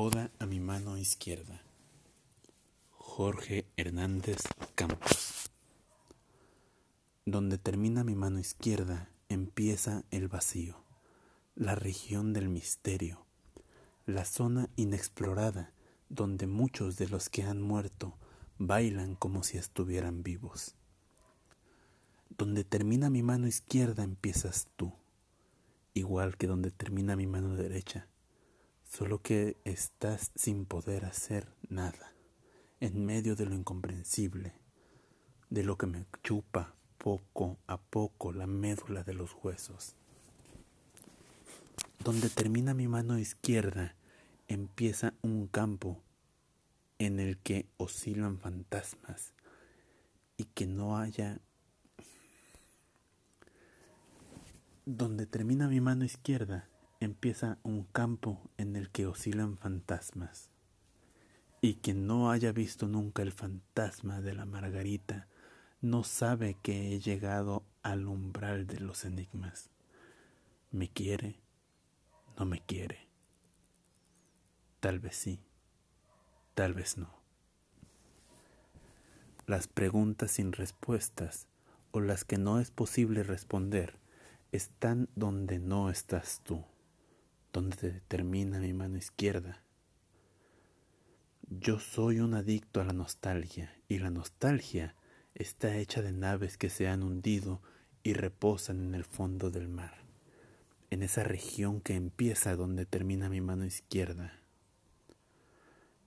[0.00, 1.60] Oda a mi mano izquierda.
[2.92, 4.38] Jorge Hernández
[4.76, 5.50] Campos.
[7.26, 10.76] Donde termina mi mano izquierda empieza el vacío,
[11.56, 13.26] la región del misterio,
[14.06, 15.72] la zona inexplorada
[16.10, 18.16] donde muchos de los que han muerto
[18.56, 20.76] bailan como si estuvieran vivos.
[22.38, 24.92] Donde termina mi mano izquierda empiezas tú,
[25.92, 28.06] igual que donde termina mi mano derecha
[28.88, 32.14] solo que estás sin poder hacer nada,
[32.80, 34.54] en medio de lo incomprensible,
[35.50, 39.94] de lo que me chupa poco a poco la médula de los huesos.
[42.02, 43.94] Donde termina mi mano izquierda,
[44.48, 46.02] empieza un campo
[46.98, 49.34] en el que oscilan fantasmas
[50.36, 51.40] y que no haya...
[54.86, 56.66] Donde termina mi mano izquierda,
[57.08, 60.50] empieza un campo en el que oscilan fantasmas.
[61.62, 65.26] Y quien no haya visto nunca el fantasma de la Margarita
[65.80, 69.70] no sabe que he llegado al umbral de los enigmas.
[70.70, 71.40] ¿Me quiere?
[72.38, 73.08] ¿No me quiere?
[74.80, 75.40] Tal vez sí,
[76.54, 77.18] tal vez no.
[79.46, 81.48] Las preguntas sin respuestas
[81.90, 83.98] o las que no es posible responder
[84.52, 86.66] están donde no estás tú
[87.58, 89.64] donde termina mi mano izquierda.
[91.50, 94.94] Yo soy un adicto a la nostalgia y la nostalgia
[95.34, 97.60] está hecha de naves que se han hundido
[98.04, 100.04] y reposan en el fondo del mar,
[100.90, 104.38] en esa región que empieza donde termina mi mano izquierda,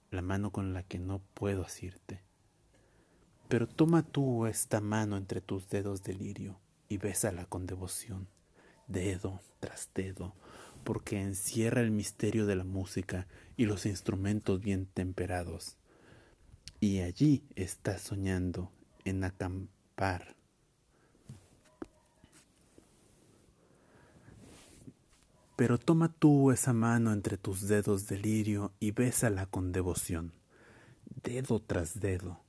[0.09, 2.23] la mano con la que no puedo asirte.
[3.49, 8.29] Pero toma tú esta mano entre tus dedos de lirio y bésala con devoción,
[8.87, 10.33] dedo tras dedo,
[10.83, 15.77] porque encierra el misterio de la música y los instrumentos bien temperados.
[16.79, 18.71] Y allí está soñando
[19.05, 20.35] en acampar.
[25.55, 30.33] Pero toma tú esa mano entre tus dedos de lirio y bésala con devoción,
[31.23, 32.43] dedo tras dedo,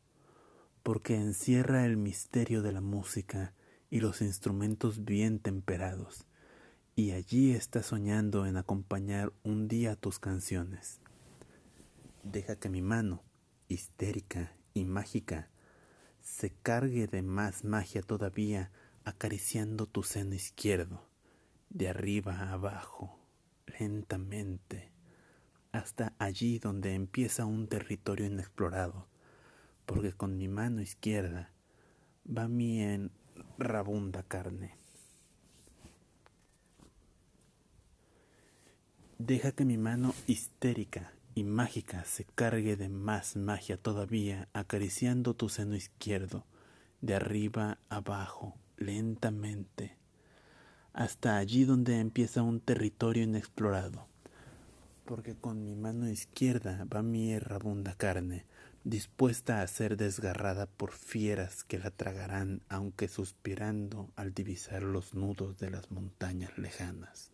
[0.82, 3.52] porque encierra el misterio de la música
[3.90, 6.26] y los instrumentos bien temperados
[6.94, 11.00] y allí estás soñando en acompañar un día tus canciones.
[12.22, 13.22] Deja que mi mano,
[13.68, 15.48] histérica y mágica,
[16.20, 18.70] se cargue de más magia todavía
[19.04, 21.08] acariciando tu seno izquierdo,
[21.70, 23.18] de arriba a abajo,
[23.78, 24.92] lentamente,
[25.72, 29.08] hasta allí donde empieza un territorio inexplorado,
[29.86, 31.52] porque con mi mano izquierda
[32.26, 33.10] va mi
[33.56, 34.81] rabunda carne.
[39.32, 45.48] Deja que mi mano histérica y mágica se cargue de más magia todavía, acariciando tu
[45.48, 46.44] seno izquierdo,
[47.00, 49.96] de arriba abajo, lentamente,
[50.92, 54.06] hasta allí donde empieza un territorio inexplorado.
[55.06, 58.44] Porque con mi mano izquierda va mi errabunda carne,
[58.84, 65.58] dispuesta a ser desgarrada por fieras que la tragarán, aunque suspirando al divisar los nudos
[65.58, 67.32] de las montañas lejanas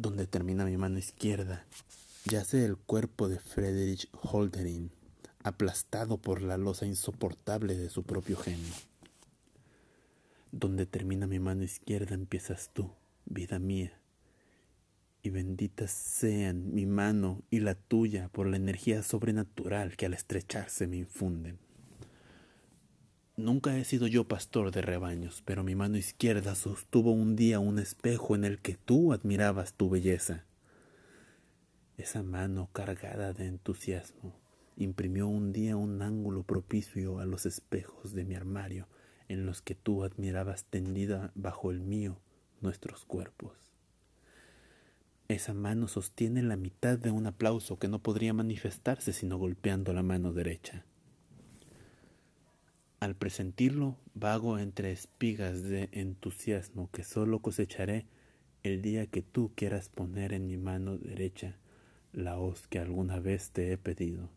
[0.00, 1.66] donde termina mi mano izquierda,
[2.24, 4.90] yace el cuerpo de Friedrich Holderin,
[5.42, 8.72] aplastado por la losa insoportable de su propio genio.
[10.52, 12.90] Donde termina mi mano izquierda empiezas tú,
[13.26, 13.92] vida mía,
[15.22, 20.86] y benditas sean mi mano y la tuya por la energía sobrenatural que al estrecharse
[20.86, 21.58] me infunden.
[23.40, 27.78] Nunca he sido yo pastor de rebaños, pero mi mano izquierda sostuvo un día un
[27.78, 30.44] espejo en el que tú admirabas tu belleza.
[31.96, 34.38] Esa mano cargada de entusiasmo
[34.76, 38.88] imprimió un día un ángulo propicio a los espejos de mi armario
[39.28, 42.20] en los que tú admirabas tendida bajo el mío
[42.60, 43.56] nuestros cuerpos.
[45.28, 50.02] Esa mano sostiene la mitad de un aplauso que no podría manifestarse sino golpeando la
[50.02, 50.84] mano derecha.
[53.00, 58.04] Al presentirlo, vago entre espigas de entusiasmo que solo cosecharé
[58.62, 61.56] el día que tú quieras poner en mi mano derecha
[62.12, 64.28] la hoz que alguna vez te he pedido.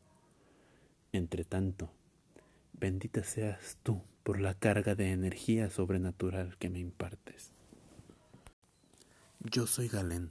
[1.12, 1.92] Entre tanto,
[2.80, 7.52] bendita seas tú por la carga de energía sobrenatural que me impartes.
[9.42, 10.30] Yo soy Galén,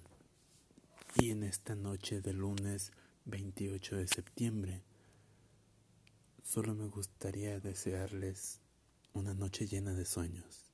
[1.17, 2.93] y en esta noche de lunes
[3.26, 4.82] 28 de septiembre
[6.43, 8.61] Solo me gustaría desearles
[9.15, 10.72] una noche llena de sueños.